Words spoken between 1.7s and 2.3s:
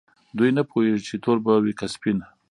که سپین.